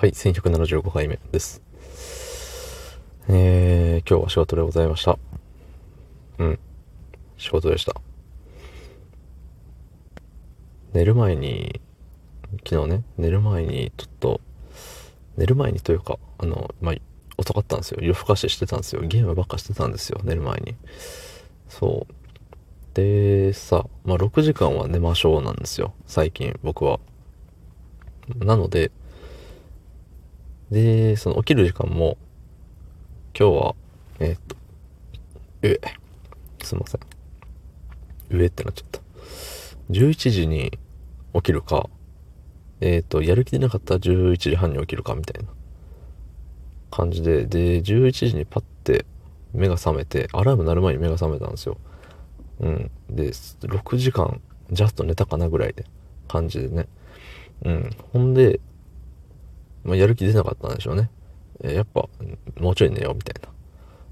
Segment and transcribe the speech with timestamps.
[0.00, 1.60] はい、1175回目です。
[3.28, 5.18] えー、今日は仕事でございました。
[6.38, 6.58] うん、
[7.36, 7.94] 仕事でした。
[10.94, 11.82] 寝る前に、
[12.66, 14.40] 昨日ね、寝る前にちょっと、
[15.36, 16.94] 寝る前にというか、あの、まあ、
[17.36, 17.98] 遅かったんですよ。
[18.00, 19.02] 夜更かししてたんですよ。
[19.02, 20.76] ゲームばっかしてたんですよ、寝る前に。
[21.68, 22.14] そう。
[22.94, 25.92] で、さ、まあ、6時間は寝ましょうなんですよ。
[26.06, 27.00] 最近、僕は。
[28.38, 28.92] なので、
[30.70, 32.16] で、その起きる時間も、
[33.38, 33.74] 今日は、
[34.20, 34.56] えー、っと、
[35.62, 35.80] 上、
[36.62, 37.00] すいません。
[38.30, 39.00] 上ってなっちゃった。
[39.90, 40.78] 11時に
[41.34, 41.88] 起きるか、
[42.80, 45.50] えー、っと、やる気出なかったら11時半に起きるかみたいな
[46.90, 49.04] 感じで、で、11時にパッて
[49.52, 51.78] 目が覚めて、アラーム鳴る前に目が覚めたんですよ。
[52.60, 52.90] うん。
[53.10, 55.84] で、6時間、ジャスト寝たかなぐらいで、
[56.28, 56.86] 感じでね。
[57.64, 57.90] うん。
[58.12, 58.60] ほんで、
[59.84, 61.10] まあ、やる気出なかったんでしょうね。
[61.62, 62.08] えやっぱ、
[62.58, 63.48] もうちょい寝ようみたいな。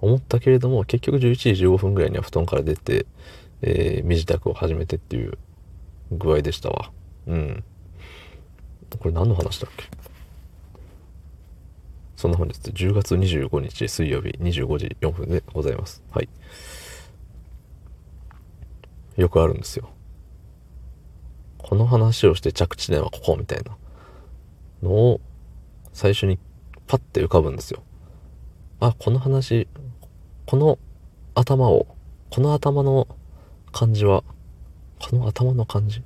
[0.00, 3.06] 思ったけれども、結局11時15分ぐらいには布団から出て、
[3.62, 5.38] えー、身支度を始めてっていう
[6.10, 6.90] 具合でしたわ。
[7.26, 7.64] うん。
[8.98, 9.86] これ何の話だっけ？
[12.16, 16.02] そんな本日10月25日水曜日25時4分でございます。
[16.10, 16.28] はい。
[19.16, 19.88] よくあるんですよ。
[21.58, 23.76] この話をして着地点はここみたいな
[24.82, 25.20] のを
[25.92, 26.38] 最初に
[26.86, 27.82] パッて浮かぶんですよ。
[28.80, 29.68] あ、この話、
[30.46, 30.78] この
[31.34, 31.86] 頭を、
[32.30, 33.06] この頭の
[33.70, 34.24] 感じは、
[35.00, 36.02] この頭の感じ？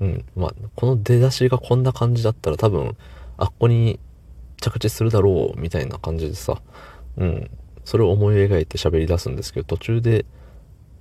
[0.00, 0.24] うん。
[0.36, 2.96] まあ、この出だしがこんな感じだったら多分、
[3.36, 4.00] あっこに
[4.60, 6.62] 着地するだろう、みたいな感じでさ、
[7.16, 7.50] うん。
[7.84, 10.26] それを思い描いて喋り出すんですけど、途中で、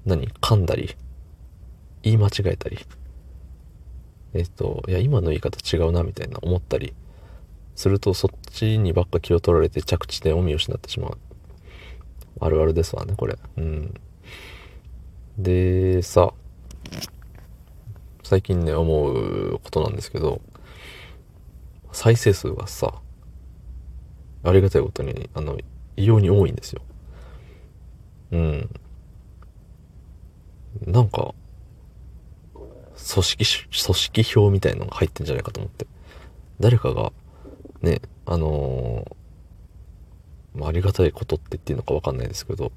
[0.05, 0.95] 何噛んだり、
[2.03, 2.79] 言い間違えたり、
[4.33, 6.93] えっ、と、いや、今の言い方違うな、みたいな思ったり、
[7.79, 11.17] するとそっちにばっか気を取られて着地点を見失ってしまう。
[12.41, 13.37] あるあるですわね、これ。
[13.55, 13.93] うん。
[15.37, 16.33] で、さ、
[18.21, 20.41] 最近ね、思うことなんですけど、
[21.93, 22.95] 再生数がさ、
[24.43, 25.57] ありがたいことに、あの、
[25.95, 26.81] 異様に多いんですよ。
[28.31, 28.69] うん。
[30.85, 31.33] なんか、
[33.13, 33.45] 組織、
[33.85, 35.87] 組織票みたいのが入ってんじゃないかと思って。
[36.59, 37.13] 誰かが、
[37.81, 42.71] ね、あのー、ありがたいことって言っていいのかわかんないですけど、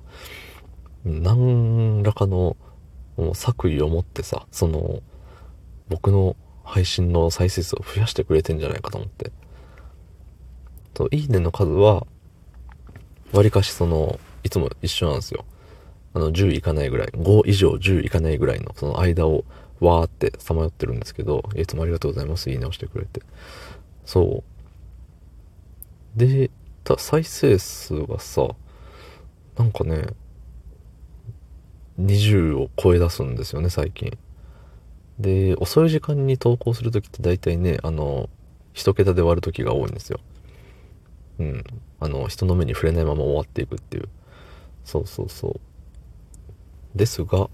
[1.05, 2.57] 何らかの
[3.35, 5.03] 作為を持ってさ、その、
[5.89, 9.33] 僕の配信の再生数を増やしてくれてんじゃないかと思って。
[10.95, 12.07] と、いいねの数は、
[13.33, 15.45] わりかしその、いつも一緒なんですよ。
[16.15, 19.45] あの、10いかないぐらい、5以上10いかないぐらいの、その間を、
[19.81, 22.51] わーってさまよってるんですけど、いつもありがとうございます。
[22.51, 23.23] いいねをしてくれて。
[24.05, 24.62] そう。
[26.17, 26.51] で、
[26.85, 28.49] た再生数がさ、
[29.57, 30.07] なんかね、
[32.01, 34.19] 20を超え出すんですよね、最近。
[35.19, 38.29] で、遅い時間に投稿するときって大体ね、あの、
[38.73, 40.21] 一桁で割るときが多いんですよ。
[41.39, 41.65] うん。
[42.01, 44.09] あの、人の目に触れないまま終わっていくっていう。
[44.85, 45.61] そうそうそう。
[46.99, 47.49] ですが、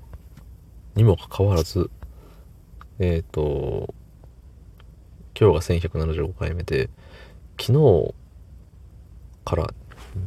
[0.94, 1.90] にもかかわらず、
[2.98, 3.94] えっ、ー、と、
[5.38, 6.90] 今日が1175回目で、
[7.60, 8.14] 昨日
[9.48, 9.72] から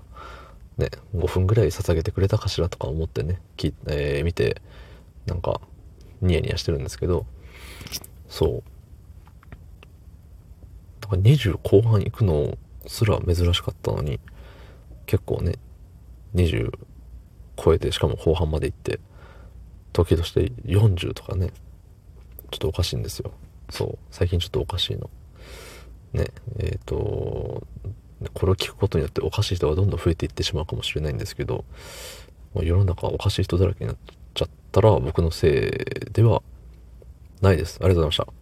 [0.78, 4.62] ね、5分ぐらい捧げてくれたかしらとか思ってね、きえー、見て、
[5.26, 5.60] なんか、
[6.20, 7.26] ニヤニヤしてるんですけど、
[8.28, 8.71] そう。
[11.12, 12.56] か20後半行くの
[12.86, 14.20] すら珍しかったのに、
[15.06, 15.54] 結構ね、
[16.34, 16.72] 20
[17.56, 19.00] 超えて、しかも後半まで行って、
[19.92, 21.52] 時として40とかね、
[22.50, 23.32] ちょっとおかしいんですよ。
[23.70, 23.98] そう。
[24.10, 25.10] 最近ちょっとおかしいの。
[26.12, 26.26] ね、
[26.58, 27.66] えっ、ー、と、
[28.34, 31.64] これを聞くことによっておかしい人がどんどん増えていってしまうかもしれないんですけど、
[32.54, 33.96] ま、世の中おかしい人だらけになっ
[34.34, 36.42] ちゃったら僕のせいでは
[37.40, 37.78] ないです。
[37.80, 38.41] ありがとうございました。